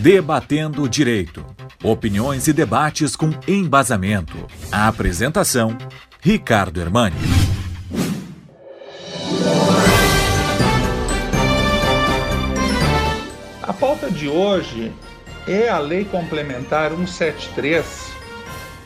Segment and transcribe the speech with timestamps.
[0.00, 1.44] Debatendo o Direito.
[1.82, 4.46] Opiniões e debates com embasamento.
[4.70, 5.76] A apresentação:
[6.20, 7.16] Ricardo Hermani.
[13.60, 14.92] A pauta de hoje
[15.48, 18.12] é a Lei Complementar 173,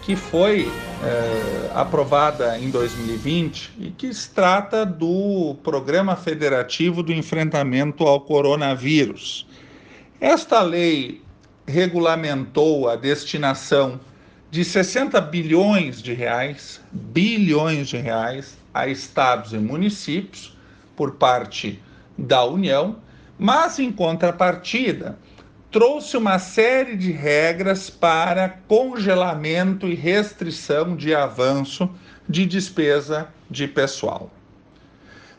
[0.00, 0.66] que foi
[1.04, 9.46] é, aprovada em 2020 e que se trata do Programa Federativo do Enfrentamento ao Coronavírus.
[10.22, 11.20] Esta lei
[11.66, 13.98] regulamentou a destinação
[14.52, 20.56] de 60 bilhões de reais, bilhões de reais, a estados e municípios
[20.94, 21.82] por parte
[22.16, 22.98] da União,
[23.36, 25.18] mas em contrapartida
[25.72, 31.90] trouxe uma série de regras para congelamento e restrição de avanço
[32.28, 34.30] de despesa de pessoal.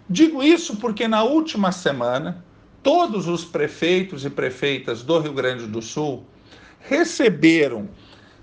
[0.09, 2.43] Digo isso porque na última semana
[2.83, 6.25] todos os prefeitos e prefeitas do Rio Grande do Sul
[6.81, 7.90] receberam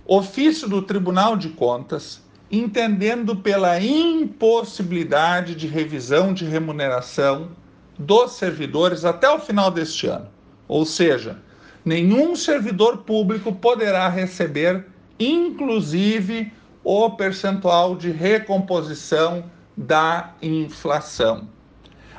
[0.06, 7.50] ofício do Tribunal de Contas entendendo pela impossibilidade de revisão de remuneração
[7.96, 10.26] dos servidores até o final deste ano.
[10.66, 11.38] Ou seja,
[11.84, 14.86] nenhum servidor público poderá receber,
[15.18, 19.44] inclusive, o percentual de recomposição
[19.76, 21.46] da inflação.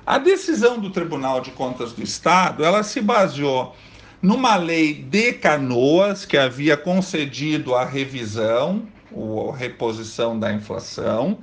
[0.05, 3.75] A decisão do Tribunal de Contas do Estado, ela se baseou
[4.21, 11.37] numa lei de Canoas que havia concedido a revisão, a reposição da inflação,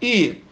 [0.00, 0.42] e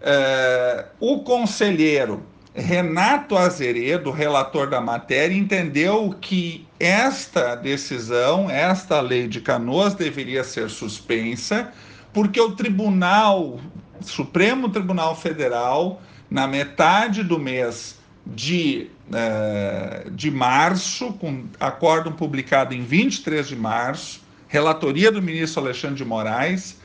[0.00, 2.22] eh, o conselheiro
[2.54, 10.68] Renato Azeredo, relator da matéria, entendeu que esta decisão, esta lei de Canoas deveria ser
[10.68, 11.72] suspensa,
[12.12, 13.58] porque o Tribunal,
[14.02, 16.02] Supremo Tribunal Federal,
[16.32, 24.22] na metade do mês de, uh, de março, com acórdão publicado em 23 de março,
[24.48, 26.80] relatoria do ministro Alexandre de Moraes,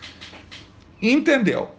[1.02, 1.72] entendeu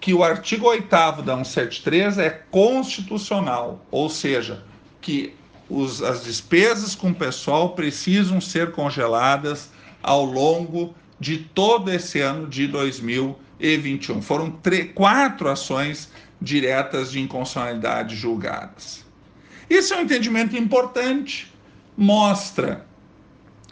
[0.00, 0.88] que o artigo 8
[1.22, 4.64] da 173 é constitucional, ou seja,
[5.00, 5.32] que
[5.68, 9.70] os, as despesas com o pessoal precisam ser congeladas
[10.02, 14.22] ao longo de todo esse ano de 2021.
[14.22, 14.58] Foram
[14.94, 16.10] quatro ações
[16.40, 19.04] diretas de inconstitucionalidade julgadas.
[19.68, 21.52] Isso é um entendimento importante,
[21.96, 22.86] mostra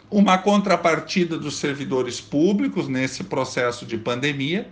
[0.09, 4.69] uma contrapartida dos servidores públicos nesse processo de pandemia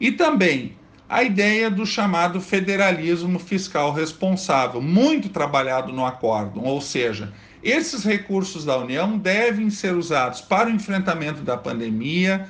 [0.00, 0.76] e também
[1.08, 8.64] a ideia do chamado federalismo fiscal responsável, muito trabalhado no acórdão, ou seja, esses recursos
[8.64, 12.48] da União devem ser usados para o enfrentamento da pandemia,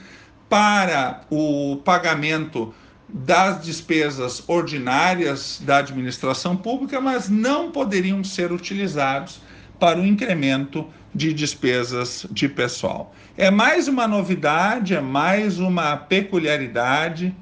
[0.48, 2.74] para o pagamento
[3.08, 9.40] das despesas ordinárias da administração pública, mas não poderiam ser utilizados
[9.78, 13.14] para o incremento de despesas de pessoal.
[13.36, 17.34] É mais uma novidade, é mais uma peculiaridade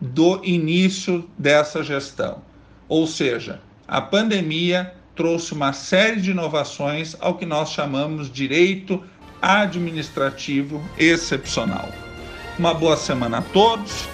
[0.00, 2.42] do início dessa gestão.
[2.88, 9.02] Ou seja, a pandemia trouxe uma série de inovações ao que nós chamamos direito
[9.42, 11.88] administrativo excepcional.
[12.58, 14.08] Uma boa semana a todos